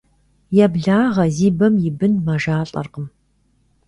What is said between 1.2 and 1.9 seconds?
зи бэм и